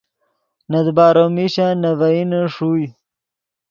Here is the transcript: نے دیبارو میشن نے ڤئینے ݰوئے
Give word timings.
نے 0.69 0.79
دیبارو 0.85 1.25
میشن 1.35 1.73
نے 1.81 1.91
ڤئینے 1.99 2.41
ݰوئے 2.53 2.87